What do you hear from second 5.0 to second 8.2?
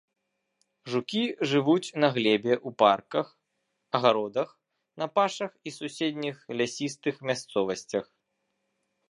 на пашах і суседніх лясістых мясцовасцях.